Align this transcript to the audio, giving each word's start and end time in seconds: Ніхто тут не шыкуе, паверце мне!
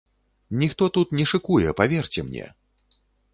Ніхто 0.61 0.87
тут 0.95 1.13
не 1.19 1.25
шыкуе, 1.33 1.75
паверце 1.83 2.25
мне! 2.31 2.49